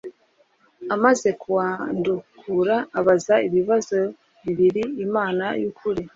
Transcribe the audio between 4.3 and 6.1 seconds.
bibiri Imana y ukuri